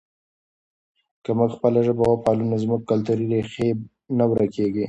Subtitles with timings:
[1.23, 3.69] که موږ خپله ژبه وپالو نو زموږ کلتوري ریښې
[4.17, 4.79] نه ورکېږي.